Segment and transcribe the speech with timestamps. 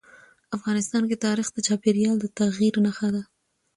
[0.57, 3.23] افغانستان کې تاریخ د چاپېریال د تغیر نښه ده.